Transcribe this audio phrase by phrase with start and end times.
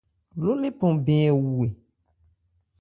[0.43, 1.69] Ló lephan ɛ wu é?